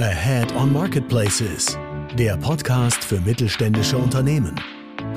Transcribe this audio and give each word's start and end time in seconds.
Ahead 0.00 0.54
on 0.54 0.72
Marketplaces, 0.72 1.76
der 2.16 2.36
Podcast 2.36 3.02
für 3.02 3.20
mittelständische 3.20 3.98
Unternehmen. 3.98 4.54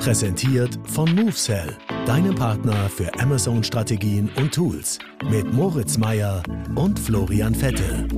Präsentiert 0.00 0.76
von 0.88 1.14
MoveSell, 1.14 1.76
deinem 2.04 2.34
Partner 2.34 2.88
für 2.88 3.08
Amazon-Strategien 3.20 4.28
und 4.34 4.52
Tools. 4.52 4.98
Mit 5.30 5.52
Moritz 5.52 5.98
Meyer 5.98 6.42
und 6.74 6.98
Florian 6.98 7.54
Vettel. 7.54 8.08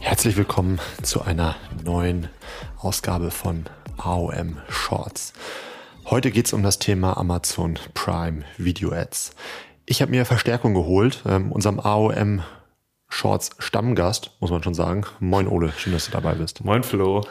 Herzlich 0.00 0.36
willkommen 0.36 0.80
zu 1.02 1.22
einer 1.22 1.54
neuen 1.84 2.28
Ausgabe 2.80 3.30
von 3.30 3.66
AOM 3.98 4.56
Shorts. 4.68 5.32
Heute 6.06 6.32
geht 6.32 6.46
es 6.46 6.52
um 6.52 6.64
das 6.64 6.80
Thema 6.80 7.16
Amazon 7.18 7.78
Prime 7.94 8.42
Video 8.58 8.90
Ads. 8.90 9.30
Ich 9.86 10.02
habe 10.02 10.10
mir 10.10 10.24
Verstärkung 10.24 10.74
geholt, 10.74 11.22
ähm, 11.24 11.52
unserem 11.52 11.78
AOM 11.78 12.42
Shorts 13.14 13.50
Stammgast, 13.60 14.32
muss 14.40 14.50
man 14.50 14.64
schon 14.64 14.74
sagen. 14.74 15.06
Moin 15.20 15.46
Ole, 15.46 15.72
schön, 15.76 15.92
dass 15.92 16.06
du 16.06 16.10
dabei 16.10 16.34
bist. 16.34 16.64
Moin 16.64 16.82
Flo. 16.82 17.24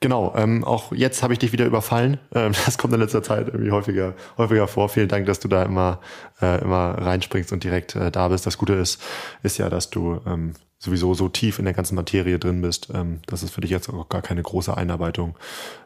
Genau, 0.00 0.34
ähm, 0.34 0.64
auch 0.64 0.92
jetzt 0.92 1.22
habe 1.22 1.34
ich 1.34 1.38
dich 1.38 1.52
wieder 1.52 1.66
überfallen. 1.66 2.18
Ähm, 2.34 2.52
das 2.64 2.78
kommt 2.78 2.94
in 2.94 3.00
letzter 3.00 3.22
Zeit 3.22 3.48
irgendwie 3.48 3.72
häufiger, 3.72 4.14
häufiger 4.38 4.66
vor. 4.68 4.88
Vielen 4.88 5.08
Dank, 5.08 5.26
dass 5.26 5.40
du 5.40 5.48
da 5.48 5.64
immer, 5.64 6.00
äh, 6.40 6.62
immer 6.62 6.96
reinspringst 6.96 7.52
und 7.52 7.62
direkt 7.62 7.94
äh, 7.94 8.10
da 8.10 8.28
bist. 8.28 8.46
Das 8.46 8.56
Gute 8.56 8.72
ist, 8.72 9.02
ist 9.42 9.58
ja, 9.58 9.68
dass 9.68 9.90
du 9.90 10.22
ähm, 10.26 10.54
sowieso 10.78 11.12
so 11.12 11.28
tief 11.28 11.58
in 11.58 11.66
der 11.66 11.74
ganzen 11.74 11.94
Materie 11.94 12.38
drin 12.38 12.62
bist, 12.62 12.88
ähm, 12.94 13.20
dass 13.26 13.42
es 13.42 13.50
für 13.50 13.60
dich 13.60 13.70
jetzt 13.70 13.90
auch 13.90 14.08
gar 14.08 14.22
keine 14.22 14.42
große 14.42 14.74
Einarbeitung 14.74 15.36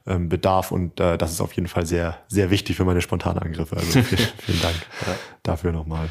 ähm, 0.06 0.28
bedarf. 0.28 0.70
Und 0.70 1.00
äh, 1.00 1.18
das 1.18 1.32
ist 1.32 1.40
auf 1.40 1.52
jeden 1.54 1.66
Fall 1.66 1.84
sehr, 1.84 2.18
sehr 2.28 2.50
wichtig 2.50 2.76
für 2.76 2.84
meine 2.84 3.00
spontane 3.00 3.42
Angriffe. 3.42 3.76
Also 3.76 4.00
vielen, 4.00 4.28
vielen 4.38 4.62
Dank 4.62 4.76
dafür 5.42 5.72
nochmal. 5.72 6.08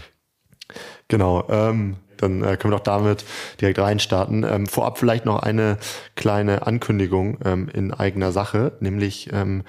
Genau, 1.13 1.43
ähm, 1.47 1.97
dann 2.17 2.43
äh, 2.43 2.57
können 2.57 2.73
wir 2.73 2.77
doch 2.77 2.83
damit 2.83 3.23
direkt 3.61 3.77
reinstarten. 3.77 4.43
Ähm, 4.43 4.65
vorab 4.65 4.97
vielleicht 4.97 5.25
noch 5.25 5.43
eine 5.43 5.77
kleine 6.15 6.65
Ankündigung 6.65 7.37
ähm, 7.45 7.69
in 7.71 7.93
eigener 7.93 8.31
Sache, 8.31 8.71
nämlich 8.79 9.29
ähm, 9.31 9.61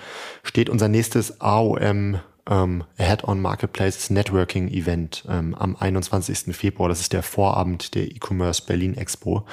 steht 0.42 0.70
unser 0.70 0.88
nächstes 0.88 1.42
AOM 1.42 2.18
ähm, 2.48 2.84
Head-on 2.96 3.40
Marketplaces 3.40 4.10
Networking 4.10 4.68
Event 4.68 5.24
ähm, 5.28 5.54
am 5.54 5.76
21. 5.76 6.54
Februar. 6.54 6.88
Das 6.88 7.00
ist 7.00 7.12
der 7.12 7.22
Vorabend 7.22 7.94
der 7.94 8.04
E-Commerce 8.04 8.62
Berlin 8.66 8.96
Expo. 8.96 9.46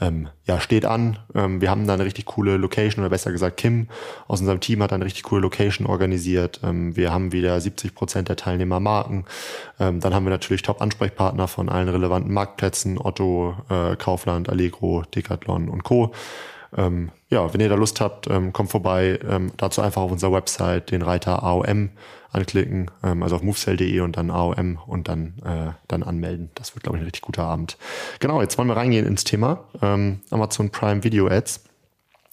Ähm, 0.00 0.28
ja, 0.44 0.60
steht 0.60 0.84
an. 0.84 1.18
Ähm, 1.34 1.60
wir 1.60 1.70
haben 1.70 1.86
da 1.86 1.94
eine 1.94 2.04
richtig 2.04 2.26
coole 2.26 2.56
Location 2.56 3.02
oder 3.02 3.10
besser 3.10 3.32
gesagt 3.32 3.56
Kim 3.56 3.88
aus 4.28 4.40
unserem 4.40 4.60
Team 4.60 4.82
hat 4.82 4.92
eine 4.92 5.04
richtig 5.04 5.22
coole 5.22 5.40
Location 5.40 5.86
organisiert. 5.86 6.60
Ähm, 6.62 6.96
wir 6.96 7.12
haben 7.12 7.32
wieder 7.32 7.58
70 7.58 7.94
Prozent 7.94 8.28
der 8.28 8.36
Teilnehmer 8.36 8.80
Marken. 8.80 9.24
Ähm, 9.80 10.00
dann 10.00 10.12
haben 10.12 10.24
wir 10.24 10.30
natürlich 10.30 10.62
Top-Ansprechpartner 10.62 11.48
von 11.48 11.68
allen 11.68 11.88
relevanten 11.88 12.32
Marktplätzen, 12.32 12.98
Otto, 12.98 13.56
äh, 13.70 13.96
Kaufland, 13.96 14.48
Allegro, 14.48 15.02
Decathlon 15.14 15.68
und 15.68 15.84
Co. 15.84 16.12
Ähm, 16.76 17.10
ja, 17.28 17.52
wenn 17.52 17.60
ihr 17.60 17.68
da 17.68 17.74
Lust 17.74 18.00
habt, 18.00 18.28
ähm, 18.28 18.52
kommt 18.52 18.70
vorbei. 18.70 19.18
Ähm, 19.28 19.52
dazu 19.56 19.80
einfach 19.80 20.02
auf 20.02 20.10
unserer 20.10 20.32
Website 20.32 20.90
den 20.90 21.02
Reiter 21.02 21.42
AOM 21.42 21.90
anklicken, 22.34 22.90
ähm, 23.02 23.22
also 23.22 23.36
auf 23.36 23.42
movesell.de 23.42 24.00
und 24.00 24.16
dann 24.16 24.30
AOM 24.30 24.78
und 24.86 25.08
dann, 25.08 25.34
äh, 25.44 25.72
dann 25.88 26.02
anmelden. 26.02 26.50
Das 26.54 26.74
wird, 26.74 26.82
glaube 26.82 26.98
ich, 26.98 27.02
ein 27.02 27.06
richtig 27.06 27.22
guter 27.22 27.44
Abend. 27.44 27.78
Genau, 28.20 28.42
jetzt 28.42 28.58
wollen 28.58 28.68
wir 28.68 28.76
reingehen 28.76 29.06
ins 29.06 29.24
Thema 29.24 29.64
ähm, 29.80 30.20
Amazon 30.30 30.70
Prime 30.70 31.04
Video 31.04 31.28
Ads. 31.28 31.64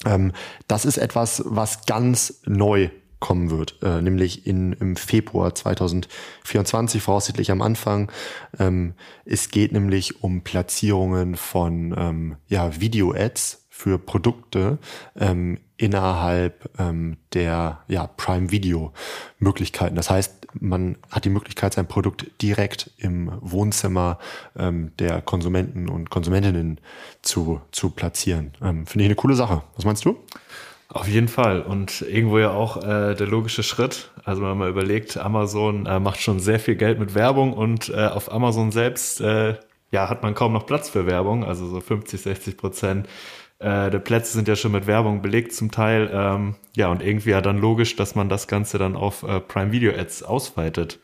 Ähm, 0.06 0.34
das 0.68 0.86
ist 0.86 0.98
etwas, 0.98 1.44
was 1.46 1.86
ganz 1.86 2.42
neu 2.46 2.90
kommen 3.20 3.52
wird, 3.52 3.78
äh, 3.84 4.02
nämlich 4.02 4.48
in, 4.48 4.74
im 4.74 4.96
Februar 4.96 5.54
2024, 5.54 7.04
voraussichtlich 7.04 7.52
am 7.52 7.62
Anfang. 7.62 8.12
Ähm, 8.58 8.96
es 9.26 9.52
geht 9.52 9.72
nämlich 9.72 10.24
um 10.24 10.42
Platzierungen 10.42 11.36
von 11.36 11.94
ähm, 11.96 12.38
ja, 12.48 12.82
Video-Ads 12.82 13.61
für 13.82 13.98
Produkte 13.98 14.78
ähm, 15.20 15.58
innerhalb 15.78 16.70
ähm, 16.78 17.18
der 17.34 17.80
ja, 17.88 18.06
Prime 18.06 18.52
Video 18.52 18.94
Möglichkeiten. 19.40 19.96
Das 19.96 20.12
heißt, 20.12 20.48
man 20.60 20.98
hat 21.10 21.26
die 21.26 21.32
Möglichkeit, 21.32 21.74
sein 21.74 21.88
Produkt 21.88 22.28
direkt 22.44 22.92
im 22.98 23.32
Wohnzimmer 23.42 24.20
ähm, 24.56 24.92
der 25.00 25.22
Konsumenten 25.24 25.90
und 25.90 26.12
Konsumentinnen 26.12 26.80
zu, 27.24 27.60
zu 27.72 27.90
platzieren. 27.90 28.54
Ähm, 28.62 28.86
Finde 28.86 29.06
ich 29.06 29.08
eine 29.08 29.16
coole 29.16 29.34
Sache. 29.34 29.64
Was 29.76 29.84
meinst 29.84 30.06
du? 30.06 30.16
Auf 30.90 31.08
jeden 31.08 31.30
Fall 31.30 31.62
und 31.62 32.02
irgendwo 32.02 32.38
ja 32.38 32.52
auch 32.52 32.84
äh, 32.84 33.16
der 33.16 33.26
logische 33.26 33.64
Schritt. 33.64 34.12
Also 34.24 34.42
wenn 34.44 34.50
man 34.50 34.58
mal 34.60 34.70
überlegt, 34.70 35.18
Amazon 35.18 35.88
äh, 35.88 36.00
macht 36.00 36.22
schon 36.22 36.40
sehr 36.40 36.60
viel 36.60 36.76
Geld 36.76 37.00
mit 37.00 37.16
Werbung 37.16 37.54
und 37.54 37.90
äh, 37.90 38.06
auf 38.06 38.32
Amazon 38.32 38.72
selbst 38.72 39.22
äh, 39.22 39.56
ja 39.90 40.10
hat 40.10 40.22
man 40.22 40.36
kaum 40.36 40.54
noch 40.54 40.68
Platz 40.68 40.90
für 40.90 41.08
Werbung, 41.08 41.44
also 41.44 41.68
so 41.68 41.80
50, 41.80 42.22
60 42.22 42.58
Prozent 42.58 43.08
äh, 43.62 43.92
der 43.92 44.00
Plätze 44.00 44.34
sind 44.34 44.48
ja 44.48 44.56
schon 44.56 44.72
mit 44.72 44.88
Werbung 44.88 45.22
belegt 45.22 45.54
zum 45.54 45.72
Teil. 45.72 46.10
Ähm, 46.12 46.56
ja, 46.76 46.90
und 46.90 47.02
irgendwie 47.04 47.30
ja 47.30 47.42
dann 47.42 47.60
logisch, 47.60 47.96
dass 47.96 48.16
man 48.16 48.28
das 48.28 48.48
Ganze 48.48 48.78
dann 48.78 48.96
auf 48.96 49.24
äh, 49.24 49.40
Prime 49.40 49.72
Video 49.72 49.94
Ads 49.94 50.24
ausweitet. 50.24 51.00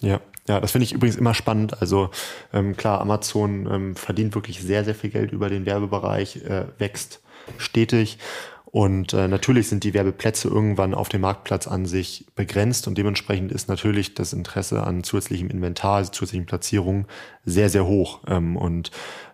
Ja. 0.00 0.20
Ja, 0.48 0.58
das 0.58 0.72
finde 0.72 0.84
ich 0.84 0.92
übrigens 0.92 1.16
immer 1.16 1.34
spannend. 1.34 1.80
Also 1.80 2.10
ähm, 2.52 2.76
klar, 2.76 3.00
Amazon 3.00 3.68
ähm, 3.70 3.94
verdient 3.94 4.34
wirklich 4.34 4.60
sehr, 4.60 4.84
sehr 4.84 4.96
viel 4.96 5.10
Geld 5.10 5.30
über 5.30 5.48
den 5.48 5.64
Werbebereich, 5.64 6.36
äh, 6.44 6.64
wächst 6.78 7.20
stetig. 7.56 8.18
Und 8.64 9.12
äh, 9.12 9.28
natürlich 9.28 9.68
sind 9.68 9.84
die 9.84 9.94
Werbeplätze 9.94 10.48
irgendwann 10.48 10.94
auf 10.94 11.08
dem 11.08 11.20
Marktplatz 11.20 11.66
an 11.66 11.86
sich 11.86 12.26
begrenzt 12.36 12.86
und 12.88 12.96
dementsprechend 12.96 13.52
ist 13.52 13.68
natürlich 13.68 14.14
das 14.14 14.32
Interesse 14.32 14.84
an 14.84 15.02
zusätzlichem 15.04 15.50
Inventar, 15.50 15.96
also 15.96 16.12
zusätzlichen 16.12 16.46
Platzierungen 16.46 17.06
sehr, 17.44 17.68
sehr 17.68 17.86
hoch. 17.86 18.20
Ähm, 18.28 18.56
und 18.56 18.90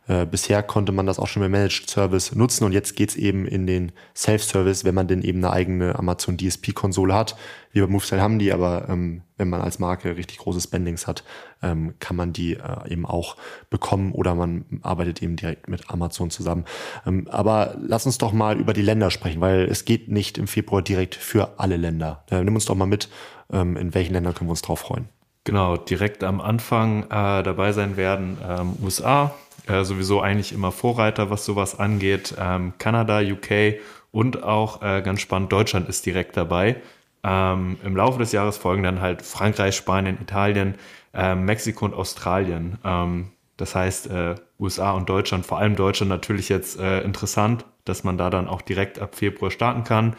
äh, 0.09 0.25
bisher 0.25 0.63
konnte 0.63 0.93
man 0.93 1.07
das 1.07 1.19
auch 1.19 1.27
schon 1.27 1.43
mit 1.43 1.51
Managed 1.51 1.91
Service 1.91 2.35
nutzen 2.35 2.65
und 2.65 2.73
jetzt 2.73 2.95
geht's 2.95 3.17
eben 3.17 3.47
in 3.47 3.67
den 3.67 3.93
Self-Service, 4.15 4.85
wenn 4.85 4.95
man 4.95 5.09
denn 5.09 5.23
eben 5.23 5.39
eine 5.39 5.53
eigene 5.53 5.99
Amazon 5.99 6.37
DSP-Konsole 6.37 7.15
hat. 7.15 7.37
Wir 7.73 7.87
bei 7.87 7.93
MoveStyle 7.93 8.23
haben 8.23 8.39
die, 8.39 8.53
aber 8.53 8.89
ähm, 8.89 9.23
wenn 9.37 9.49
man 9.49 9.61
als 9.61 9.79
Marke 9.79 10.17
richtig 10.17 10.39
große 10.39 10.61
Spendings 10.61 11.07
hat, 11.07 11.25
ähm, 11.63 11.95
kann 11.99 12.17
man 12.17 12.33
die 12.33 12.55
äh, 12.55 12.89
eben 12.89 13.05
auch 13.05 13.37
bekommen 13.69 14.13
oder 14.13 14.35
man 14.35 14.65
arbeitet 14.83 15.23
eben 15.23 15.37
direkt 15.37 15.69
mit 15.69 15.91
Amazon 15.91 16.31
zusammen. 16.31 16.65
Ähm, 17.05 17.27
aber 17.31 17.77
lass 17.81 18.07
uns 18.07 18.19
doch 18.19 18.33
mal 18.33 18.59
über 18.59 18.73
die 18.73 18.83
Länder 18.83 19.11
sprechen, 19.11 19.41
weil 19.41 19.65
es 19.65 19.85
geht 19.85 20.09
nicht 20.09 20.39
im 20.39 20.47
Februar 20.47 20.83
direkt 20.83 21.17
für 21.17 21.59
alle 21.59 21.77
Länder. 21.77 22.25
Äh, 22.31 22.45
nimm 22.45 22.55
uns 22.55 22.67
doch 22.67 22.77
mal 22.77 22.87
mit, 22.87 23.09
ähm, 23.53 23.77
in 23.77 23.95
welchen 23.95 24.13
Ländern 24.13 24.35
können 24.35 24.49
wir 24.49 24.53
uns 24.53 24.63
drauf 24.63 24.81
freuen. 24.81 25.09
Genau, 25.45 25.77
direkt 25.77 26.25
am 26.25 26.41
Anfang 26.41 27.05
äh, 27.05 27.43
dabei 27.43 27.73
sein 27.73 27.97
werden 27.97 28.37
ähm, 28.45 28.73
USA, 28.83 29.33
äh, 29.67 29.85
sowieso 29.85 30.21
eigentlich 30.21 30.53
immer 30.53 30.73
Vorreiter, 30.73 31.31
was 31.31 31.45
sowas 31.45 31.79
angeht. 31.79 32.35
Ähm, 32.39 32.75
Kanada, 32.79 33.21
UK 33.21 33.81
und 34.13 34.43
auch 34.43 34.83
äh, 34.83 35.03
ganz 35.03 35.21
spannend, 35.21 35.53
Deutschland 35.53 35.89
ist 35.89 36.07
direkt 36.07 36.37
dabei. 36.37 36.77
Ähm, 37.23 37.79
Im 37.85 37.97
Laufe 37.97 38.19
des 38.19 38.33
Jahres 38.33 38.57
folgen 38.57 38.83
dann 38.83 39.01
halt 39.01 39.23
Frankreich, 39.23 39.75
Spanien, 39.77 40.19
Italien, 40.21 40.77
äh, 41.13 41.35
Mexiko 41.35 41.85
und 41.87 41.95
Australien. 41.95 42.79
Ähm, 42.85 43.33
das 43.57 43.75
heißt, 43.75 44.11
äh, 44.11 44.37
USA 44.61 44.93
und 44.93 45.09
Deutschland, 45.09 45.45
vor 45.47 45.59
allem 45.59 45.77
Deutschland 45.77 46.11
natürlich 46.11 46.49
jetzt 46.49 46.79
äh, 46.79 47.01
interessant, 47.01 47.65
dass 47.85 48.05
man 48.05 48.19
da 48.19 48.31
dann 48.31 48.49
auch 48.49 48.63
direkt 48.63 49.01
ab 49.01 49.15
Februar 49.17 49.51
starten 49.51 49.85
kann. 49.85 50.15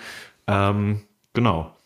Ähm, 0.47 1.03
genau. 1.33 1.76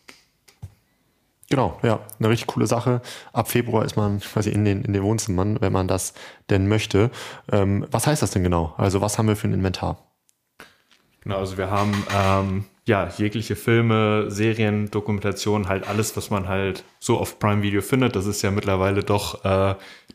Genau, 1.52 1.78
ja, 1.82 2.00
eine 2.18 2.30
richtig 2.30 2.46
coole 2.46 2.66
Sache. 2.66 3.02
Ab 3.34 3.50
Februar 3.50 3.84
ist 3.84 3.94
man 3.94 4.20
quasi 4.20 4.48
in 4.48 4.64
den, 4.64 4.86
in 4.86 4.94
den 4.94 5.02
Wohnzimmern, 5.02 5.60
wenn 5.60 5.70
man 5.70 5.86
das 5.86 6.14
denn 6.48 6.66
möchte. 6.66 7.10
Ähm, 7.52 7.86
was 7.90 8.06
heißt 8.06 8.22
das 8.22 8.30
denn 8.30 8.42
genau? 8.42 8.72
Also 8.78 9.02
was 9.02 9.18
haben 9.18 9.28
wir 9.28 9.36
für 9.36 9.48
ein 9.48 9.52
Inventar? 9.52 9.98
Genau, 11.20 11.36
also 11.36 11.58
wir 11.58 11.70
haben 11.70 12.06
ähm, 12.16 12.64
ja 12.86 13.06
jegliche 13.18 13.54
Filme, 13.54 14.30
Serien, 14.30 14.90
Dokumentationen, 14.90 15.68
halt 15.68 15.86
alles, 15.86 16.16
was 16.16 16.30
man 16.30 16.48
halt 16.48 16.84
so 17.00 17.18
auf 17.18 17.38
Prime 17.38 17.60
Video 17.60 17.82
findet. 17.82 18.16
Das 18.16 18.24
ist 18.24 18.40
ja 18.40 18.50
mittlerweile 18.50 19.04
doch 19.04 19.44
äh, 19.44 19.48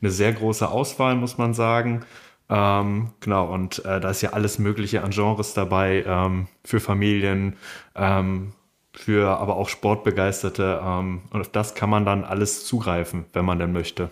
eine 0.01 0.10
sehr 0.10 0.33
große 0.33 0.68
Auswahl, 0.68 1.13
muss 1.13 1.38
man 1.38 1.54
sagen. 1.54 2.04
Ähm, 2.50 3.12
genau, 3.19 3.54
und 3.54 3.86
äh, 3.86 4.00
da 4.00 4.10
ist 4.10 4.24
ja 4.24 4.31
alles 4.31 4.57
Mögliche 4.57 5.04
an 5.04 5.12
Genres 5.12 5.54
dabei 5.54 6.04
ähm, 6.07 6.48
für 6.66 6.80
Familien, 6.80 7.57
ähm, 7.94 8.54
für 8.98 9.38
aber 9.38 9.56
auch 9.56 9.70
Sportbegeisterte. 9.70 10.82
Ähm, 10.84 11.22
und 11.32 11.42
auf 11.42 11.50
das 11.50 11.76
kann 11.76 11.90
man 11.90 12.06
dann 12.06 12.24
alles 12.24 12.66
zugreifen, 12.66 13.26
wenn 13.34 13.46
man 13.46 13.60
denn 13.60 13.72
möchte. 13.72 14.10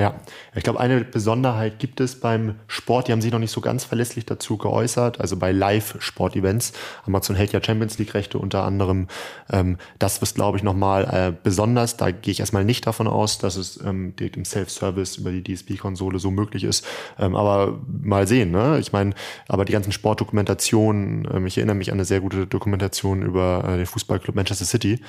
Ja, 0.00 0.14
ich 0.54 0.62
glaube, 0.62 0.80
eine 0.80 1.04
Besonderheit 1.04 1.78
gibt 1.78 2.00
es 2.00 2.18
beim 2.18 2.54
Sport, 2.68 3.08
die 3.08 3.12
haben 3.12 3.20
sich 3.20 3.32
noch 3.32 3.38
nicht 3.38 3.50
so 3.50 3.60
ganz 3.60 3.84
verlässlich 3.84 4.24
dazu 4.24 4.56
geäußert, 4.56 5.20
also 5.20 5.36
bei 5.36 5.52
Live-Sport-Events. 5.52 6.72
Amazon 7.04 7.36
hält 7.36 7.52
ja 7.52 7.62
Champions 7.62 7.98
League-Rechte 7.98 8.38
unter 8.38 8.64
anderem. 8.64 9.08
Ähm, 9.52 9.76
das 9.98 10.16
ist, 10.16 10.36
glaube 10.36 10.56
ich, 10.56 10.62
nochmal 10.62 11.04
äh, 11.04 11.36
besonders. 11.42 11.98
Da 11.98 12.12
gehe 12.12 12.32
ich 12.32 12.40
erstmal 12.40 12.64
nicht 12.64 12.86
davon 12.86 13.08
aus, 13.08 13.36
dass 13.36 13.56
es 13.56 13.78
ähm, 13.84 14.14
im 14.18 14.46
Self-Service 14.46 15.18
über 15.18 15.32
die 15.32 15.44
DSP-Konsole 15.44 16.18
so 16.18 16.30
möglich 16.30 16.64
ist. 16.64 16.86
Ähm, 17.18 17.36
aber 17.36 17.78
mal 17.86 18.26
sehen, 18.26 18.52
ne? 18.52 18.78
Ich 18.80 18.94
meine, 18.94 19.12
aber 19.48 19.66
die 19.66 19.74
ganzen 19.74 19.92
Sportdokumentationen, 19.92 21.28
ähm, 21.30 21.46
ich 21.46 21.58
erinnere 21.58 21.76
mich 21.76 21.90
an 21.90 21.98
eine 21.98 22.06
sehr 22.06 22.22
gute 22.22 22.46
Dokumentation 22.46 23.20
über 23.20 23.64
äh, 23.68 23.76
den 23.76 23.84
Fußballclub 23.84 24.34
Manchester 24.34 24.64
City. 24.64 25.02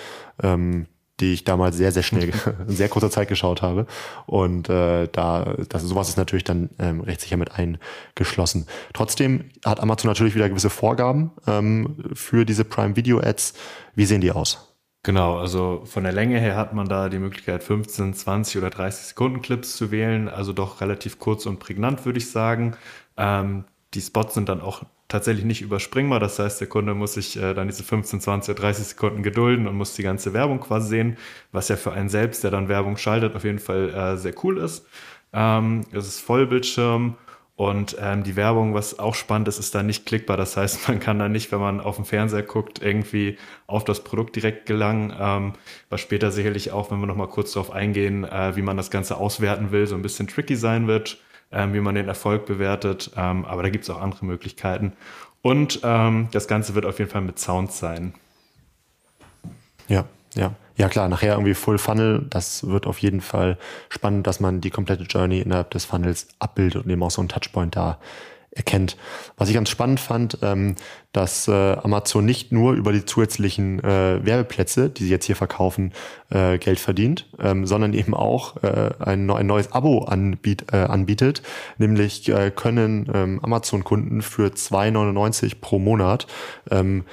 Ähm, 0.43 0.88
die 1.21 1.33
ich 1.33 1.44
damals 1.44 1.77
sehr, 1.77 1.91
sehr 1.91 2.03
schnell, 2.03 2.31
in 2.68 2.75
sehr 2.75 2.89
kurzer 2.89 3.09
Zeit 3.09 3.27
geschaut 3.27 3.62
habe. 3.62 3.85
Und 4.25 4.69
äh, 4.69 5.07
da, 5.12 5.56
das, 5.69 5.83
sowas 5.83 6.09
ist 6.09 6.18
natürlich 6.18 6.44
dann 6.44 6.69
ähm, 6.79 7.01
recht 7.01 7.21
sicher 7.21 7.38
mit 7.38 7.51
eingeschlossen. 7.51 8.68
Trotzdem 8.94 9.45
hat 9.63 9.79
Amazon 9.79 10.09
natürlich 10.09 10.35
wieder 10.35 10.50
gewisse 10.50 10.69
Vorgaben 10.69 11.31
ähm, 11.47 11.97
für 12.13 12.45
diese 12.45 12.65
Prime 12.65 12.95
Video 12.95 13.19
Ads. 13.19 13.53
Wie 13.95 14.06
sehen 14.06 14.21
die 14.21 14.31
aus? 14.31 14.68
Genau, 15.03 15.38
also 15.38 15.81
von 15.85 16.03
der 16.03 16.13
Länge 16.13 16.39
her 16.39 16.56
hat 16.56 16.73
man 16.73 16.88
da 16.88 17.09
die 17.09 17.18
Möglichkeit, 17.18 17.63
15, 17.63 18.13
20 18.13 18.57
oder 18.57 18.69
30 18.69 19.07
Sekunden 19.07 19.41
Clips 19.41 19.75
zu 19.75 19.89
wählen. 19.89 20.29
Also 20.29 20.53
doch 20.53 20.81
relativ 20.81 21.17
kurz 21.17 21.47
und 21.47 21.59
prägnant, 21.59 22.06
würde 22.06 22.19
ich 22.19 22.29
sagen. 22.29 22.75
Ähm, 23.17 23.65
die 23.93 24.01
Spots 24.01 24.33
sind 24.33 24.47
dann 24.49 24.61
auch 24.61 24.83
tatsächlich 25.07 25.45
nicht 25.45 25.61
überspringbar. 25.61 26.19
Das 26.19 26.39
heißt, 26.39 26.61
der 26.61 26.67
Kunde 26.67 26.93
muss 26.93 27.15
sich 27.15 27.38
äh, 27.38 27.53
dann 27.53 27.67
diese 27.67 27.83
15, 27.83 28.21
20 28.21 28.53
oder 28.53 28.61
30 28.61 28.85
Sekunden 28.88 29.23
gedulden 29.23 29.67
und 29.67 29.75
muss 29.75 29.95
die 29.95 30.03
ganze 30.03 30.33
Werbung 30.33 30.61
quasi 30.61 30.88
sehen, 30.88 31.17
was 31.51 31.67
ja 31.67 31.75
für 31.75 31.91
einen 31.91 32.09
selbst, 32.09 32.43
der 32.43 32.51
dann 32.51 32.69
Werbung 32.69 32.97
schaltet, 32.97 33.35
auf 33.35 33.43
jeden 33.43 33.59
Fall 33.59 33.89
äh, 33.89 34.17
sehr 34.17 34.33
cool 34.43 34.57
ist. 34.57 34.85
Ähm, 35.33 35.85
es 35.91 36.07
ist 36.07 36.21
Vollbildschirm 36.21 37.15
und 37.57 37.97
ähm, 37.99 38.23
die 38.23 38.38
Werbung, 38.38 38.73
was 38.73 38.97
auch 38.97 39.13
spannend 39.13 39.49
ist, 39.49 39.59
ist 39.59 39.75
da 39.75 39.83
nicht 39.83 40.05
klickbar. 40.05 40.38
Das 40.38 40.55
heißt, 40.55 40.88
man 40.88 41.01
kann 41.01 41.19
da 41.19 41.27
nicht, 41.27 41.51
wenn 41.51 41.59
man 41.59 41.81
auf 41.81 41.97
dem 41.97 42.05
Fernseher 42.05 42.43
guckt, 42.43 42.81
irgendwie 42.81 43.38
auf 43.67 43.83
das 43.83 44.05
Produkt 44.05 44.38
direkt 44.38 44.65
gelangen. 44.65 45.13
Ähm, 45.19 45.53
was 45.89 45.99
später 45.99 46.31
sicherlich 46.31 46.71
auch, 46.71 46.89
wenn 46.89 46.99
wir 47.01 47.07
nochmal 47.07 47.27
kurz 47.27 47.51
darauf 47.51 47.71
eingehen, 47.71 48.23
äh, 48.23 48.55
wie 48.55 48.61
man 48.61 48.77
das 48.77 48.89
Ganze 48.89 49.17
auswerten 49.17 49.71
will, 49.71 49.88
so 49.88 49.95
ein 49.95 50.01
bisschen 50.01 50.27
tricky 50.27 50.55
sein 50.55 50.88
wird 50.88 51.19
ähm, 51.51 51.74
wie 51.74 51.80
man 51.80 51.95
den 51.95 52.07
Erfolg 52.07 52.45
bewertet. 52.45 53.12
Ähm, 53.15 53.45
aber 53.45 53.63
da 53.63 53.69
gibt 53.69 53.83
es 53.83 53.89
auch 53.89 54.01
andere 54.01 54.25
Möglichkeiten. 54.25 54.94
Und 55.42 55.80
ähm, 55.83 56.27
das 56.31 56.48
Ganze 56.48 56.75
wird 56.75 56.86
auf 56.86 57.00
jeden 57.00 57.09
Fall 57.09 57.21
mit 57.21 57.39
Sound 57.39 57.71
sein. 57.71 58.13
Ja, 59.88 60.06
ja. 60.36 60.53
Ja 60.77 60.89
klar, 60.89 61.09
nachher 61.09 61.33
irgendwie 61.33 61.53
Full 61.53 61.77
Funnel, 61.77 62.25
das 62.30 62.65
wird 62.65 62.88
auf 62.88 62.98
jeden 63.00 63.21
Fall 63.21 63.59
spannend, 63.89 64.25
dass 64.25 64.39
man 64.39 64.62
die 64.62 64.71
komplette 64.71 65.03
Journey 65.03 65.39
innerhalb 65.39 65.69
des 65.69 65.86
Funnels 65.86 66.27
abbildet 66.39 66.86
und 66.86 66.89
eben 66.89 67.03
auch 67.03 67.12
so 67.12 67.21
einen 67.21 67.30
Touchpoint 67.30 67.75
da 67.75 68.00
erkennt. 68.51 68.98
Was 69.38 69.48
ich 69.48 69.56
ganz 69.56 69.69
spannend 69.69 70.00
fand, 70.00 70.39
ähm, 70.42 70.75
dass 71.13 71.48
äh, 71.48 71.51
Amazon 71.51 72.25
nicht 72.25 72.51
nur 72.51 72.74
über 72.74 72.92
die 72.92 73.06
zusätzlichen 73.06 73.80
äh, 73.80 74.25
Werbeplätze, 74.25 74.89
die 74.89 75.06
sie 75.06 75.09
jetzt 75.09 75.25
hier 75.25 75.38
verkaufen, 75.38 75.94
äh, 76.30 76.57
Geld 76.57 76.80
verdient, 76.80 77.30
ähm, 77.39 77.65
sondern 77.65 77.94
eben 77.94 78.13
auch 78.13 78.62
äh, 78.63 78.92
ein, 79.00 79.30
ein 79.30 79.48
neues 79.48 79.71
Abo 79.71 80.03
anbiet, 80.03 80.74
äh, 80.74 80.77
anbietet. 80.77 81.42
Nämlich 81.77 82.27
äh, 82.27 82.51
können 82.51 83.09
ähm, 83.13 83.39
Amazon-Kunden 83.42 84.21
für 84.21 84.48
2,99 84.48 85.56
pro 85.62 85.80
Monat 85.80 86.27
ähm, 86.69 87.06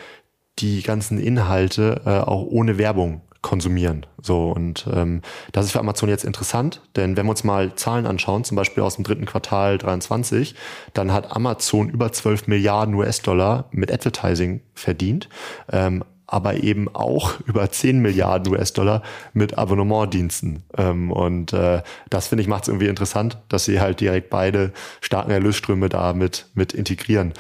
die 0.59 0.83
ganzen 0.83 1.21
Inhalte 1.21 2.03
äh, 2.05 2.11
auch 2.19 2.43
ohne 2.43 2.79
Werbung 2.79 3.23
konsumieren. 3.43 4.05
So 4.21 4.51
und 4.51 4.89
ähm, 4.93 5.23
das 5.53 5.67
ist 5.67 5.73
für 5.73 5.81
Amazon 5.81 6.09
jetzt 6.09 6.25
interessant, 6.25 6.83
denn 6.97 7.17
wenn 7.17 7.27
wir 7.27 7.31
uns 7.31 7.45
mal 7.45 7.75
Zahlen 7.77 8.07
anschauen, 8.07 8.45
zum 8.45 8.57
Beispiel 8.57 8.83
aus 8.83 8.97
dem 8.97 9.05
dritten 9.05 9.27
Quartal 9.27 9.79
23, 9.79 10.55
dann 10.93 11.13
hat 11.13 11.35
Amazon 11.35 11.89
über 11.89 12.13
12 12.13 12.49
Milliarden 12.49 12.95
US-Dollar 12.95 13.67
mit 13.71 13.93
Advertising 13.93 14.61
verdient. 14.75 15.29
Ähm, 15.71 16.05
aber 16.31 16.63
eben 16.63 16.95
auch 16.95 17.41
über 17.47 17.71
10 17.71 18.01
Milliarden 18.01 18.53
US-Dollar 18.53 19.03
mit 19.33 19.57
Abonnementdiensten. 19.57 20.63
Ähm, 20.77 21.11
und 21.11 21.53
äh, 21.53 21.83
das 22.11 22.29
finde 22.29 22.43
ich 22.43 22.49
macht 22.49 22.65
es 22.65 22.69
irgendwie 22.69 22.89
interessant, 22.89 23.39
dass 23.49 23.65
sie 23.65 23.81
halt 23.81 24.01
direkt 24.01 24.31
beide 24.31 24.73
starken 25.01 25.31
Erlösströme 25.31 25.89
da 25.89 26.13
mit, 26.13 26.47
mit 26.55 26.75
integrieren. 26.75 27.33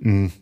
Mhm. 0.00 0.32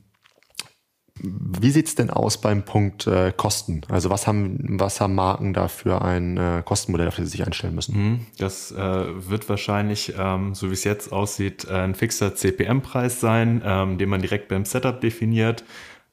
Wie 1.23 1.71
sieht's 1.71 1.95
denn 1.95 2.11
aus 2.11 2.41
beim 2.41 2.65
Punkt 2.65 3.07
äh, 3.07 3.33
Kosten? 3.37 3.83
Also 3.89 4.11
was 4.11 4.27
haben, 4.27 4.59
was 4.81 5.01
haben 5.01 5.15
Marken 5.15 5.55
da 5.55 5.69
für 5.69 6.03
ein 6.03 6.37
äh, 6.37 6.63
Kostenmodell, 6.65 7.09
auf 7.09 7.17
das 7.17 7.27
sie 7.27 7.31
sich 7.33 7.47
einstellen 7.47 7.75
müssen? 7.75 7.97
Mhm. 7.97 8.27
Das 8.39 8.73
äh, 8.73 8.77
wird 8.77 9.49
wahrscheinlich, 9.49 10.15
ähm, 10.19 10.55
so 10.55 10.71
wie 10.71 10.75
es 10.75 10.85
jetzt 10.85 11.13
aussieht, 11.13 11.67
äh, 11.71 11.75
ein 11.75 11.95
fixer 11.95 12.35
CPM-Preis 12.35 13.21
sein, 13.21 13.63
ähm, 13.65 13.99
den 13.99 14.09
man 14.09 14.21
direkt 14.21 14.49
beim 14.49 14.65
Setup 14.65 15.01
definiert. 15.01 15.65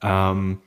Ähm, 0.02 0.60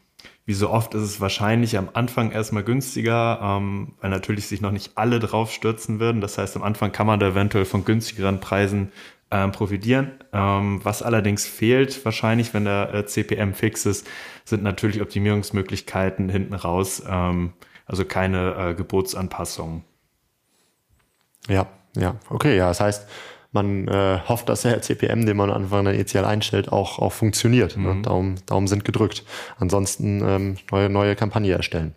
wie 0.45 0.55
so 0.55 0.71
oft 0.71 0.95
ist 0.95 1.03
es 1.03 1.21
wahrscheinlich 1.21 1.79
am 1.79 1.89
Anfang 1.93 2.33
erstmal 2.33 2.65
günstiger, 2.65 3.39
ähm, 3.41 3.93
weil 4.01 4.11
natürlich 4.11 4.49
sich 4.49 4.61
noch 4.61 4.73
nicht 4.73 4.93
alle 4.97 5.21
drauf 5.21 5.53
stürzen 5.53 6.01
würden. 6.01 6.21
Das 6.21 6.37
heißt, 6.37 6.57
am 6.57 6.65
Anfang 6.65 6.91
kann 6.91 7.07
man 7.07 7.21
da 7.21 7.29
eventuell 7.29 7.65
von 7.65 7.85
günstigeren 7.85 8.41
Preisen 8.41 8.91
ähm, 9.33 9.51
profitieren. 9.53 10.13
Ähm, 10.33 10.81
was 10.83 11.03
allerdings 11.03 11.47
fehlt, 11.47 12.05
wahrscheinlich, 12.05 12.55
wenn 12.55 12.65
der 12.65 12.95
äh, 12.95 13.07
CPM 13.07 13.55
fix 13.55 13.87
ist, 13.87 14.07
sind 14.45 14.63
natürlich 14.63 15.01
Optimierungsmöglichkeiten 15.01 16.29
hinten 16.29 16.55
raus. 16.55 17.03
Ähm, 17.09 17.55
also 17.87 18.05
keine 18.05 18.55
äh, 18.55 18.75
Gebotsanpassungen. 18.75 19.85
Ja, 21.49 21.67
ja, 21.97 22.17
okay, 22.31 22.57
ja. 22.57 22.69
Das 22.69 22.81
heißt, 22.81 23.09
man 23.53 23.87
äh, 23.89 24.21
hofft, 24.27 24.49
dass 24.49 24.63
der 24.63 24.81
CPM, 24.81 25.27
den 25.27 25.37
man 25.37 25.51
am 25.51 25.65
Anfang 25.65 25.85
dann 25.85 25.95
initial 25.95 26.25
einstellt, 26.25 26.71
auch, 26.71 26.99
auch 26.99 27.13
funktioniert. 27.13 27.77
Mhm. 27.77 27.83
Ne? 27.85 28.03
Daumen, 28.03 28.41
Daumen 28.47 28.67
sind 28.67 28.85
gedrückt. 28.85 29.25
Ansonsten 29.59 30.23
ähm, 30.27 30.57
neue, 30.71 30.89
neue 30.89 31.17
Kampagne 31.17 31.53
erstellen. 31.53 31.95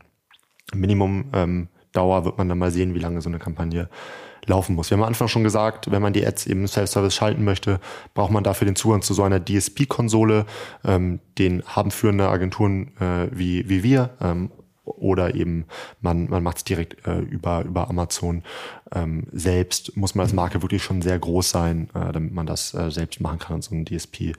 Minimum 0.73 1.25
ähm, 1.33 1.67
Dauer 1.95 2.25
wird 2.25 2.37
man 2.37 2.49
dann 2.49 2.57
mal 2.57 2.71
sehen, 2.71 2.93
wie 2.93 2.99
lange 2.99 3.21
so 3.21 3.29
eine 3.29 3.39
Kampagne 3.39 3.89
laufen 4.47 4.75
muss. 4.75 4.89
Wir 4.89 4.97
haben 4.97 5.03
am 5.03 5.07
Anfang 5.07 5.27
schon 5.27 5.43
gesagt, 5.43 5.91
wenn 5.91 6.01
man 6.01 6.13
die 6.13 6.25
Ads 6.25 6.47
eben 6.47 6.67
Self-Service 6.67 7.15
schalten 7.15 7.43
möchte, 7.43 7.79
braucht 8.13 8.31
man 8.31 8.43
dafür 8.43 8.65
den 8.65 8.75
Zugang 8.75 9.01
zu 9.01 9.13
so 9.13 9.23
einer 9.23 9.43
DSP-Konsole. 9.43 10.45
Ähm, 10.83 11.19
den 11.37 11.63
haben 11.65 11.91
führende 11.91 12.29
Agenturen 12.29 12.91
äh, 12.99 13.27
wie, 13.31 13.67
wie 13.69 13.83
wir. 13.83 14.11
Ähm, 14.21 14.51
oder 14.83 15.33
eben 15.33 15.65
man, 16.01 16.29
man 16.29 16.43
macht 16.43 16.57
es 16.57 16.63
direkt 16.63 17.07
äh, 17.07 17.19
über, 17.19 17.63
über 17.63 17.89
Amazon 17.89 18.43
ähm, 18.93 19.27
selbst. 19.31 19.97
Muss 19.97 20.15
man 20.15 20.25
als 20.25 20.33
Marke 20.33 20.61
wirklich 20.61 20.83
schon 20.83 21.01
sehr 21.01 21.17
groß 21.17 21.49
sein, 21.49 21.89
äh, 21.95 22.11
damit 22.11 22.33
man 22.33 22.45
das 22.45 22.73
äh, 22.73 22.91
selbst 22.91 23.19
machen 23.19 23.39
kann 23.39 23.55
und 23.55 23.63
so 23.63 23.73
ein 23.73 23.85
DSP, 23.85 24.33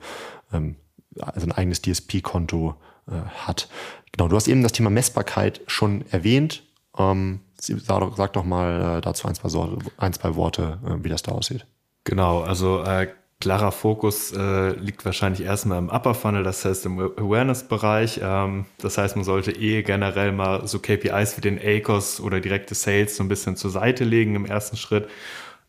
ähm, 0.53 0.75
also 1.19 1.47
ein 1.47 1.51
eigenes 1.51 1.81
DSP-Konto 1.81 2.75
äh, 3.07 3.11
hat. 3.45 3.67
Genau, 4.13 4.29
du 4.29 4.35
hast 4.35 4.47
eben 4.47 4.63
das 4.63 4.71
Thema 4.71 4.89
Messbarkeit 4.89 5.61
schon 5.67 6.05
erwähnt. 6.11 6.63
Ähm, 6.97 7.41
sag, 7.59 8.03
sag 8.15 8.33
doch 8.33 8.43
mal 8.43 8.97
äh, 8.97 9.01
dazu 9.01 9.27
ein 9.27 9.35
zwei, 9.35 9.49
ein, 9.97 10.13
zwei 10.13 10.35
Worte, 10.35 10.79
äh, 10.85 11.03
wie 11.03 11.09
das 11.09 11.23
da 11.23 11.31
aussieht. 11.31 11.65
Genau, 12.03 12.41
also 12.41 12.83
äh, 12.83 13.07
klarer 13.39 13.71
Fokus 13.71 14.31
äh, 14.31 14.71
liegt 14.71 15.05
wahrscheinlich 15.05 15.41
erstmal 15.41 15.77
im 15.77 15.89
Upper 15.89 16.15
Funnel, 16.15 16.43
das 16.43 16.65
heißt 16.65 16.85
im 16.85 16.99
Awareness-Bereich. 16.99 18.19
Ähm, 18.23 18.65
das 18.79 18.97
heißt, 18.97 19.15
man 19.15 19.25
sollte 19.25 19.51
eh 19.51 19.83
generell 19.83 20.31
mal 20.31 20.67
so 20.67 20.79
KPIs 20.79 21.37
wie 21.37 21.41
den 21.41 21.59
ACOS 21.59 22.19
oder 22.19 22.39
direkte 22.39 22.75
Sales 22.75 23.15
so 23.15 23.23
ein 23.23 23.29
bisschen 23.29 23.55
zur 23.55 23.71
Seite 23.71 24.03
legen 24.03 24.35
im 24.35 24.45
ersten 24.45 24.77
Schritt 24.77 25.07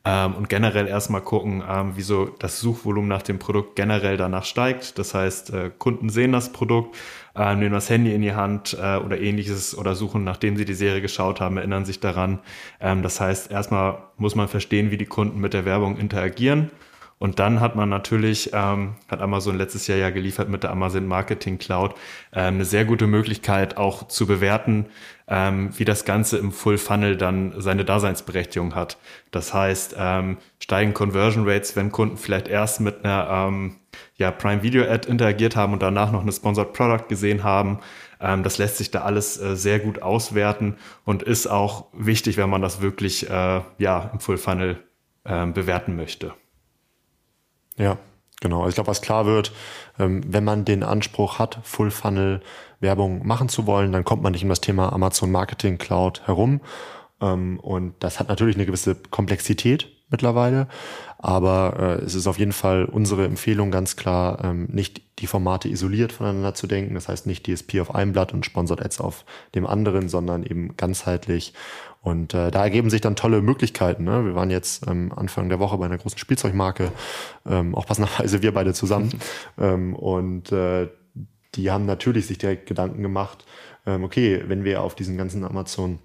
ähm, 0.04 0.34
und 0.36 0.48
generell 0.48 0.86
erstmal 0.86 1.20
gucken, 1.20 1.62
ähm, 1.68 1.92
wieso 1.96 2.26
das 2.26 2.60
Suchvolumen 2.60 3.08
nach 3.08 3.22
dem 3.22 3.38
Produkt 3.38 3.76
generell 3.76 4.16
danach 4.16 4.44
steigt. 4.44 4.98
Das 4.98 5.12
heißt, 5.12 5.50
äh, 5.50 5.70
Kunden 5.76 6.08
sehen 6.08 6.32
das 6.32 6.50
Produkt, 6.50 6.96
äh, 7.38 7.54
nehmen 7.54 7.72
das 7.72 7.88
Handy 7.88 8.14
in 8.14 8.22
die 8.22 8.34
Hand 8.34 8.76
äh, 8.80 8.96
oder 8.96 9.20
ähnliches 9.20 9.76
oder 9.76 9.94
suchen, 9.94 10.24
nachdem 10.24 10.56
sie 10.56 10.64
die 10.64 10.74
Serie 10.74 11.00
geschaut 11.00 11.40
haben, 11.40 11.56
erinnern 11.56 11.84
sich 11.84 12.00
daran. 12.00 12.40
Ähm, 12.80 13.02
das 13.02 13.20
heißt, 13.20 13.50
erstmal 13.50 13.98
muss 14.16 14.34
man 14.34 14.48
verstehen, 14.48 14.90
wie 14.90 14.98
die 14.98 15.06
Kunden 15.06 15.40
mit 15.40 15.54
der 15.54 15.64
Werbung 15.64 15.96
interagieren. 15.98 16.70
Und 17.18 17.40
dann 17.40 17.60
hat 17.60 17.74
man 17.74 17.88
natürlich, 17.88 18.50
ähm, 18.52 18.94
hat 19.08 19.20
Amazon 19.20 19.58
letztes 19.58 19.86
Jahr 19.88 19.98
ja 19.98 20.10
geliefert 20.10 20.48
mit 20.48 20.62
der 20.62 20.70
Amazon 20.70 21.06
Marketing 21.06 21.58
Cloud, 21.58 21.94
ähm, 22.32 22.54
eine 22.54 22.64
sehr 22.64 22.84
gute 22.84 23.06
Möglichkeit 23.06 23.76
auch 23.76 24.06
zu 24.06 24.26
bewerten, 24.26 24.86
ähm, 25.26 25.70
wie 25.76 25.84
das 25.84 26.04
Ganze 26.04 26.38
im 26.38 26.52
Full 26.52 26.78
Funnel 26.78 27.16
dann 27.16 27.54
seine 27.60 27.84
Daseinsberechtigung 27.84 28.74
hat. 28.74 28.98
Das 29.32 29.52
heißt, 29.52 29.96
ähm, 29.98 30.38
steigen 30.60 30.94
Conversion 30.94 31.48
Rates, 31.48 31.74
wenn 31.74 31.90
Kunden 31.90 32.16
vielleicht 32.16 32.48
erst 32.48 32.80
mit 32.80 33.04
einer 33.04 33.28
ähm, 33.48 33.76
ja, 34.16 34.30
Prime 34.30 34.62
Video 34.62 34.84
Ad 34.84 35.08
interagiert 35.08 35.56
haben 35.56 35.72
und 35.72 35.82
danach 35.82 36.12
noch 36.12 36.22
eine 36.22 36.32
Sponsored 36.32 36.72
Product 36.72 37.08
gesehen 37.08 37.42
haben. 37.42 37.80
Ähm, 38.20 38.44
das 38.44 38.58
lässt 38.58 38.76
sich 38.76 38.92
da 38.92 39.02
alles 39.02 39.40
äh, 39.40 39.56
sehr 39.56 39.80
gut 39.80 40.02
auswerten 40.02 40.76
und 41.04 41.24
ist 41.24 41.48
auch 41.48 41.86
wichtig, 41.92 42.36
wenn 42.36 42.50
man 42.50 42.62
das 42.62 42.80
wirklich 42.80 43.28
äh, 43.28 43.60
ja, 43.78 44.10
im 44.12 44.20
Full 44.20 44.38
Funnel 44.38 44.78
äh, 45.24 45.46
bewerten 45.46 45.96
möchte. 45.96 46.32
Ja, 47.78 47.98
genau. 48.40 48.58
Also 48.58 48.70
ich 48.70 48.74
glaube, 48.74 48.88
was 48.88 49.02
klar 49.02 49.26
wird, 49.26 49.52
ähm, 49.98 50.22
wenn 50.26 50.44
man 50.44 50.64
den 50.64 50.82
Anspruch 50.82 51.38
hat, 51.38 51.60
Full 51.62 51.90
Funnel 51.90 52.42
Werbung 52.80 53.26
machen 53.26 53.48
zu 53.48 53.66
wollen, 53.66 53.92
dann 53.92 54.04
kommt 54.04 54.22
man 54.22 54.32
nicht 54.32 54.42
um 54.42 54.48
das 54.48 54.60
Thema 54.60 54.92
Amazon 54.92 55.30
Marketing 55.30 55.78
Cloud 55.78 56.22
herum. 56.26 56.60
Ähm, 57.20 57.58
und 57.60 57.94
das 58.00 58.20
hat 58.20 58.28
natürlich 58.28 58.56
eine 58.56 58.66
gewisse 58.66 58.94
Komplexität 58.94 59.88
mittlerweile. 60.10 60.68
Aber 61.18 61.76
äh, 61.78 62.04
es 62.04 62.14
ist 62.14 62.26
auf 62.26 62.38
jeden 62.38 62.52
Fall 62.52 62.84
unsere 62.84 63.24
Empfehlung 63.24 63.70
ganz 63.70 63.96
klar, 63.96 64.44
ähm, 64.44 64.68
nicht 64.70 65.02
die 65.18 65.26
Formate 65.26 65.68
isoliert 65.68 66.12
voneinander 66.12 66.54
zu 66.54 66.66
denken. 66.66 66.94
Das 66.94 67.08
heißt 67.08 67.26
nicht 67.26 67.46
DSP 67.46 67.80
auf 67.80 67.94
einem 67.94 68.12
Blatt 68.12 68.32
und 68.32 68.46
Sponsored 68.46 68.84
Ads 68.84 69.00
auf 69.00 69.24
dem 69.54 69.66
anderen, 69.66 70.08
sondern 70.08 70.44
eben 70.44 70.76
ganzheitlich. 70.76 71.54
Und 72.00 72.32
äh, 72.34 72.50
da 72.50 72.62
ergeben 72.62 72.90
sich 72.90 73.00
dann 73.00 73.16
tolle 73.16 73.42
Möglichkeiten. 73.42 74.04
Ne? 74.04 74.24
Wir 74.24 74.34
waren 74.34 74.50
jetzt 74.50 74.86
ähm, 74.86 75.12
Anfang 75.14 75.48
der 75.48 75.58
Woche 75.58 75.76
bei 75.78 75.86
einer 75.86 75.98
großen 75.98 76.18
Spielzeugmarke, 76.18 76.92
ähm, 77.46 77.74
auch 77.74 77.86
passenderweise 77.86 78.42
wir 78.42 78.54
beide 78.54 78.72
zusammen. 78.72 79.10
ähm, 79.58 79.94
und 79.94 80.52
äh, 80.52 80.88
die 81.54 81.70
haben 81.70 81.86
natürlich 81.86 82.26
sich 82.26 82.38
direkt 82.38 82.66
Gedanken 82.66 83.02
gemacht, 83.02 83.44
ähm, 83.86 84.04
okay, 84.04 84.42
wenn 84.46 84.64
wir 84.64 84.82
auf 84.82 84.94
diesen 84.94 85.16
ganzen 85.16 85.44
Amazon 85.44 85.98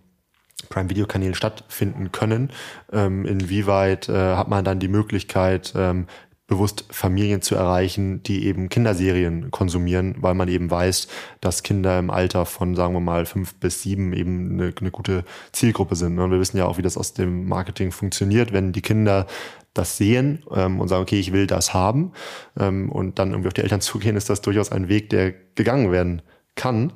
Prime-Video-Kanälen 0.69 1.35
stattfinden 1.35 2.11
können. 2.11 2.51
Ähm, 2.91 3.25
inwieweit 3.25 4.09
äh, 4.09 4.35
hat 4.35 4.47
man 4.47 4.63
dann 4.63 4.79
die 4.79 4.87
Möglichkeit, 4.87 5.73
ähm, 5.75 6.07
bewusst 6.53 6.85
Familien 6.91 7.41
zu 7.41 7.55
erreichen, 7.55 8.21
die 8.23 8.45
eben 8.45 8.69
Kinderserien 8.69 9.49
konsumieren, 9.49 10.15
weil 10.19 10.35
man 10.35 10.47
eben 10.47 10.69
weiß, 10.69 11.07
dass 11.41 11.63
Kinder 11.63 11.97
im 11.97 12.09
Alter 12.09 12.45
von, 12.45 12.75
sagen 12.75 12.93
wir 12.93 12.99
mal, 12.99 13.25
fünf 13.25 13.55
bis 13.55 13.81
sieben 13.81 14.13
eben 14.13 14.51
eine, 14.51 14.73
eine 14.79 14.91
gute 14.91 15.23
Zielgruppe 15.51 15.95
sind. 15.95 16.19
Und 16.19 16.31
wir 16.31 16.39
wissen 16.39 16.57
ja 16.57 16.65
auch, 16.65 16.77
wie 16.77 16.83
das 16.83 16.97
aus 16.97 17.13
dem 17.13 17.47
Marketing 17.47 17.91
funktioniert, 17.91 18.53
wenn 18.53 18.71
die 18.71 18.81
Kinder 18.81 19.25
das 19.73 19.97
sehen 19.97 20.43
ähm, 20.53 20.79
und 20.79 20.87
sagen, 20.87 21.01
okay, 21.01 21.19
ich 21.19 21.33
will 21.33 21.47
das 21.47 21.73
haben 21.73 22.11
ähm, 22.59 22.91
und 22.91 23.17
dann 23.17 23.31
irgendwie 23.31 23.47
auf 23.47 23.53
die 23.53 23.61
Eltern 23.61 23.81
zugehen, 23.81 24.15
ist 24.15 24.29
das 24.29 24.41
durchaus 24.41 24.71
ein 24.71 24.87
Weg, 24.89 25.09
der 25.09 25.33
gegangen 25.55 25.91
werden 25.91 26.21
kann. 26.55 26.93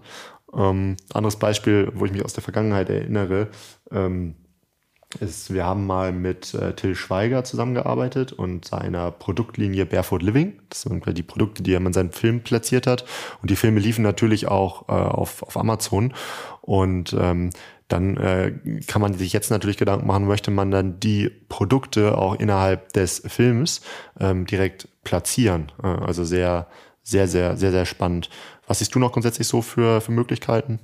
Ähm, 0.55 0.97
anderes 1.13 1.37
Beispiel, 1.37 1.91
wo 1.95 2.05
ich 2.05 2.11
mich 2.11 2.23
aus 2.23 2.33
der 2.33 2.43
Vergangenheit 2.43 2.89
erinnere, 2.89 3.49
ähm, 3.91 4.35
ist, 5.21 5.53
wir 5.53 5.65
haben 5.65 5.85
mal 5.85 6.11
mit 6.11 6.53
äh, 6.53 6.73
Till 6.73 6.95
Schweiger 6.95 7.43
zusammengearbeitet 7.43 8.33
und 8.33 8.65
seiner 8.65 9.11
Produktlinie 9.11 9.85
Barefoot 9.85 10.21
Living. 10.21 10.59
Das 10.69 10.83
sind 10.83 11.03
die 11.17 11.23
Produkte, 11.23 11.63
die 11.63 11.73
er 11.73 11.81
in 11.81 11.93
seinem 11.93 12.11
Film 12.11 12.41
platziert 12.41 12.87
hat. 12.87 13.05
Und 13.41 13.51
die 13.51 13.55
Filme 13.55 13.79
liefen 13.79 14.03
natürlich 14.03 14.47
auch 14.47 14.89
äh, 14.89 14.91
auf, 14.91 15.43
auf 15.43 15.57
Amazon. 15.57 16.13
Und 16.61 17.15
ähm, 17.19 17.51
dann 17.87 18.17
äh, 18.17 18.53
kann 18.87 19.01
man 19.01 19.13
sich 19.13 19.31
jetzt 19.33 19.49
natürlich 19.49 19.77
Gedanken 19.77 20.07
machen, 20.07 20.27
möchte 20.27 20.51
man 20.51 20.71
dann 20.71 20.99
die 20.99 21.29
Produkte 21.29 22.17
auch 22.17 22.35
innerhalb 22.35 22.91
des 22.93 23.23
Films 23.25 23.81
ähm, 24.19 24.45
direkt 24.45 24.87
platzieren. 25.03 25.71
Äh, 25.81 25.87
also 25.87 26.23
sehr, 26.23 26.67
sehr, 27.03 27.27
sehr, 27.27 27.55
sehr, 27.57 27.71
sehr 27.71 27.85
spannend. 27.85 28.29
Was 28.67 28.79
siehst 28.79 28.93
du 28.93 28.99
noch 28.99 29.13
grundsätzlich 29.13 29.47
so 29.47 29.61
für, 29.61 30.01
für 30.01 30.11
Möglichkeiten? 30.11 30.79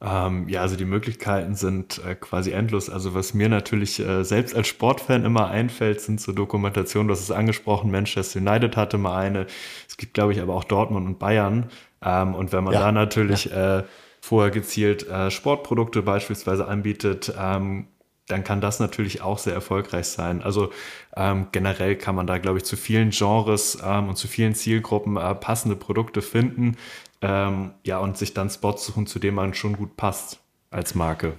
Ähm, 0.00 0.48
ja, 0.48 0.60
also 0.62 0.76
die 0.76 0.84
Möglichkeiten 0.84 1.54
sind 1.54 2.00
äh, 2.04 2.14
quasi 2.14 2.52
endlos. 2.52 2.88
Also 2.88 3.14
was 3.14 3.34
mir 3.34 3.48
natürlich 3.48 3.98
äh, 3.98 4.24
selbst 4.24 4.54
als 4.54 4.68
Sportfan 4.68 5.24
immer 5.24 5.48
einfällt, 5.48 6.00
sind 6.00 6.20
so 6.20 6.32
Dokumentationen, 6.32 7.08
du 7.08 7.14
hast 7.14 7.22
es 7.22 7.30
angesprochen, 7.32 7.90
Manchester 7.90 8.38
United 8.38 8.76
hatte 8.76 8.96
mal 8.96 9.18
eine. 9.18 9.46
Es 9.88 9.96
gibt, 9.96 10.14
glaube 10.14 10.32
ich, 10.32 10.40
aber 10.40 10.54
auch 10.54 10.64
Dortmund 10.64 11.06
und 11.06 11.18
Bayern. 11.18 11.70
Ähm, 12.04 12.34
und 12.34 12.52
wenn 12.52 12.62
man 12.62 12.74
ja, 12.74 12.80
da 12.80 12.92
natürlich 12.92 13.46
ja. 13.46 13.78
äh, 13.78 13.84
vorher 14.20 14.52
gezielt 14.52 15.08
äh, 15.08 15.30
Sportprodukte 15.32 16.02
beispielsweise 16.02 16.68
anbietet, 16.68 17.32
ähm, 17.36 17.88
dann 18.28 18.44
kann 18.44 18.60
das 18.60 18.78
natürlich 18.78 19.22
auch 19.22 19.38
sehr 19.38 19.54
erfolgreich 19.54 20.06
sein. 20.06 20.42
Also 20.42 20.70
ähm, 21.16 21.48
generell 21.52 21.96
kann 21.96 22.14
man 22.14 22.26
da, 22.26 22.38
glaube 22.38 22.58
ich, 22.58 22.64
zu 22.64 22.76
vielen 22.76 23.10
Genres 23.10 23.78
ähm, 23.82 24.10
und 24.10 24.16
zu 24.16 24.28
vielen 24.28 24.54
Zielgruppen 24.54 25.16
äh, 25.16 25.34
passende 25.34 25.76
Produkte 25.76 26.22
finden. 26.22 26.76
Ähm, 27.20 27.72
ja, 27.84 27.98
und 27.98 28.16
sich 28.16 28.34
dann 28.34 28.50
Spots 28.50 28.86
suchen, 28.86 29.06
zu 29.06 29.18
denen 29.18 29.34
man 29.34 29.54
schon 29.54 29.76
gut 29.76 29.96
passt 29.96 30.38
als 30.70 30.94
Marke. 30.94 31.34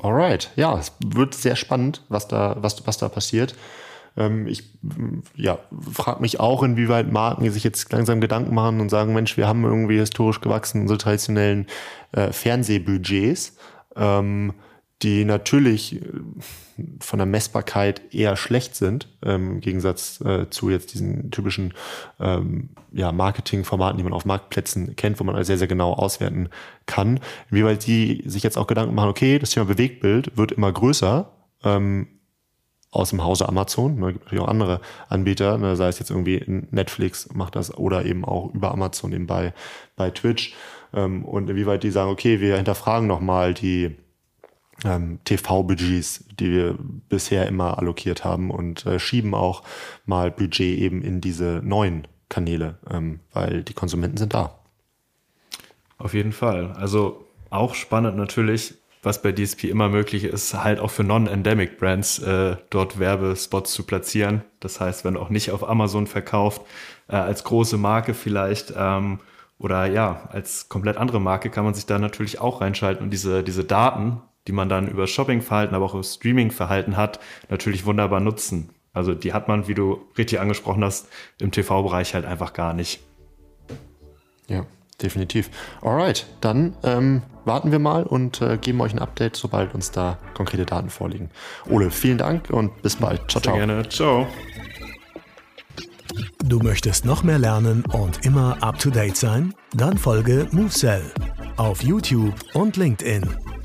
Alright, 0.00 0.50
ja, 0.56 0.78
es 0.78 0.92
wird 1.04 1.34
sehr 1.34 1.56
spannend, 1.56 2.02
was 2.08 2.28
da, 2.28 2.56
was, 2.60 2.86
was 2.86 2.98
da 2.98 3.08
passiert. 3.08 3.54
Ähm, 4.16 4.46
ich 4.46 4.64
ja, 5.34 5.58
frage 5.92 6.20
mich 6.20 6.40
auch, 6.40 6.62
inwieweit 6.62 7.12
Marken 7.12 7.50
sich 7.50 7.64
jetzt 7.64 7.92
langsam 7.92 8.20
Gedanken 8.20 8.54
machen 8.54 8.80
und 8.80 8.88
sagen, 8.88 9.12
Mensch, 9.12 9.36
wir 9.36 9.46
haben 9.46 9.64
irgendwie 9.64 9.98
historisch 9.98 10.40
gewachsen 10.40 10.82
unsere 10.82 10.98
traditionellen 10.98 11.66
äh, 12.12 12.32
Fernsehbudgets. 12.32 13.56
Ähm, 13.94 14.54
die 15.02 15.24
natürlich 15.24 15.96
äh, 15.96 16.02
von 17.00 17.18
der 17.18 17.26
Messbarkeit 17.26 18.14
eher 18.14 18.36
schlecht 18.36 18.74
sind, 18.76 19.08
ähm, 19.22 19.52
im 19.52 19.60
Gegensatz 19.60 20.20
äh, 20.22 20.48
zu 20.50 20.70
jetzt 20.70 20.94
diesen 20.94 21.30
typischen 21.30 21.74
ähm, 22.18 22.70
ja, 22.92 23.12
Marketingformaten, 23.12 23.98
die 23.98 24.04
man 24.04 24.12
auf 24.12 24.24
Marktplätzen 24.24 24.96
kennt, 24.96 25.20
wo 25.20 25.24
man 25.24 25.34
also 25.34 25.46
sehr, 25.46 25.58
sehr 25.58 25.68
genau 25.68 25.92
auswerten 25.92 26.48
kann. 26.86 27.20
Inwieweit 27.50 27.86
die 27.86 28.22
sich 28.26 28.42
jetzt 28.42 28.56
auch 28.56 28.66
Gedanken 28.66 28.94
machen, 28.94 29.10
okay, 29.10 29.38
das 29.38 29.50
Thema 29.50 29.66
Bewegtbild 29.66 30.36
wird 30.36 30.52
immer 30.52 30.72
größer, 30.72 31.30
ähm, 31.64 32.08
aus 32.90 33.10
dem 33.10 33.22
Hause 33.22 33.48
Amazon. 33.48 33.98
Ne, 33.98 34.12
gibt 34.12 34.24
natürlich 34.24 34.44
auch 34.44 34.48
andere 34.48 34.80
Anbieter, 35.08 35.58
ne, 35.58 35.76
sei 35.76 35.88
es 35.88 35.98
jetzt 35.98 36.10
irgendwie 36.10 36.42
Netflix 36.46 37.28
macht 37.34 37.54
das 37.56 37.76
oder 37.76 38.06
eben 38.06 38.24
auch 38.24 38.54
über 38.54 38.70
Amazon 38.72 39.12
eben 39.12 39.26
bei, 39.26 39.52
bei 39.96 40.10
Twitch. 40.10 40.54
Ähm, 40.94 41.24
und 41.24 41.50
inwieweit 41.50 41.82
die 41.82 41.90
sagen, 41.90 42.10
okay, 42.10 42.40
wir 42.40 42.56
hinterfragen 42.56 43.06
nochmal 43.06 43.52
die 43.52 43.96
ähm, 44.86 45.18
TV-Budgets, 45.24 46.24
die 46.38 46.50
wir 46.50 46.78
bisher 47.08 47.46
immer 47.46 47.78
allokiert 47.78 48.24
haben 48.24 48.50
und 48.50 48.86
äh, 48.86 48.98
schieben 48.98 49.34
auch 49.34 49.62
mal 50.04 50.30
Budget 50.30 50.78
eben 50.78 51.02
in 51.02 51.20
diese 51.20 51.60
neuen 51.62 52.06
Kanäle, 52.28 52.78
ähm, 52.90 53.20
weil 53.32 53.62
die 53.62 53.74
Konsumenten 53.74 54.16
sind 54.16 54.34
da. 54.34 54.54
Auf 55.98 56.14
jeden 56.14 56.32
Fall. 56.32 56.72
Also 56.72 57.24
auch 57.50 57.74
spannend 57.74 58.16
natürlich, 58.16 58.74
was 59.02 59.22
bei 59.22 59.32
DSP 59.32 59.64
immer 59.64 59.88
möglich 59.88 60.24
ist, 60.24 60.52
halt 60.54 60.80
auch 60.80 60.90
für 60.90 61.04
non-endemic 61.04 61.78
Brands 61.78 62.18
äh, 62.18 62.56
dort 62.70 62.98
Werbespots 62.98 63.72
zu 63.72 63.84
platzieren. 63.84 64.42
Das 64.60 64.80
heißt, 64.80 65.04
wenn 65.04 65.16
auch 65.16 65.30
nicht 65.30 65.52
auf 65.52 65.68
Amazon 65.68 66.06
verkauft, 66.06 66.62
äh, 67.08 67.16
als 67.16 67.44
große 67.44 67.76
Marke 67.78 68.14
vielleicht 68.14 68.74
ähm, 68.76 69.20
oder 69.58 69.86
ja, 69.86 70.28
als 70.32 70.68
komplett 70.68 70.96
andere 70.96 71.20
Marke 71.20 71.50
kann 71.50 71.64
man 71.64 71.72
sich 71.72 71.86
da 71.86 71.98
natürlich 71.98 72.40
auch 72.40 72.60
reinschalten 72.60 73.04
und 73.04 73.10
diese, 73.10 73.42
diese 73.42 73.64
Daten 73.64 74.20
die 74.46 74.52
man 74.52 74.68
dann 74.68 74.88
über 74.88 75.06
Shoppingverhalten, 75.06 75.74
aber 75.74 75.84
auch 75.84 75.94
über 75.94 76.04
Streamingverhalten 76.04 76.96
hat, 76.96 77.20
natürlich 77.48 77.84
wunderbar 77.86 78.20
nutzen. 78.20 78.70
Also 78.92 79.14
die 79.14 79.32
hat 79.32 79.48
man, 79.48 79.68
wie 79.68 79.74
du 79.74 80.00
richtig 80.16 80.40
angesprochen 80.40 80.82
hast, 80.82 81.08
im 81.38 81.50
TV-Bereich 81.50 82.14
halt 82.14 82.24
einfach 82.24 82.54
gar 82.54 82.72
nicht. 82.72 83.00
Ja, 84.48 84.64
definitiv. 85.02 85.50
Alright, 85.82 86.26
dann 86.40 86.74
ähm, 86.82 87.22
warten 87.44 87.72
wir 87.72 87.78
mal 87.78 88.04
und 88.04 88.40
äh, 88.40 88.56
geben 88.56 88.80
euch 88.80 88.94
ein 88.94 88.98
Update, 88.98 89.36
sobald 89.36 89.74
uns 89.74 89.90
da 89.90 90.18
konkrete 90.34 90.64
Daten 90.64 90.88
vorliegen. 90.88 91.30
Ole, 91.68 91.90
vielen 91.90 92.18
Dank 92.18 92.48
und 92.50 92.80
bis 92.82 92.96
bald. 92.96 93.30
Ciao, 93.30 93.42
ciao. 93.42 93.56
Sehr 93.56 93.66
gerne. 93.66 93.88
Ciao. 93.88 94.26
Du 96.44 96.60
möchtest 96.60 97.04
noch 97.04 97.22
mehr 97.22 97.38
lernen 97.38 97.84
und 97.92 98.24
immer 98.24 98.62
up 98.62 98.78
to 98.78 98.90
date 98.90 99.16
sein? 99.16 99.52
Dann 99.74 99.98
folge 99.98 100.46
MoveSell 100.52 101.12
auf 101.56 101.82
YouTube 101.82 102.34
und 102.54 102.76
LinkedIn. 102.76 103.55